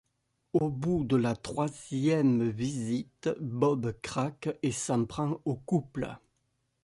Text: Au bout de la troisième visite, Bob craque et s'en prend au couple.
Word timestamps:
Au 0.53 0.71
bout 0.71 1.03
de 1.03 1.15
la 1.15 1.35
troisième 1.35 2.49
visite, 2.49 3.29
Bob 3.39 3.93
craque 4.01 4.49
et 4.63 4.71
s'en 4.71 5.05
prend 5.05 5.39
au 5.45 5.53
couple. 5.55 6.17